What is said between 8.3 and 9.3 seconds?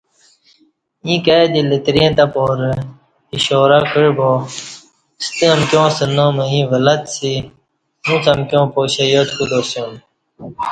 امکیاں پاشہ یاد